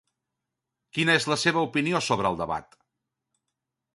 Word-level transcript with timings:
Quina 0.97 1.17
és 1.19 1.27
la 1.33 1.37
seva 1.41 1.61
opinió 1.67 2.01
sobre 2.07 2.31
el 2.31 2.39
debat? 2.41 2.75